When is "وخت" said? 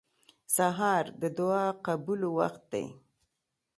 2.39-2.63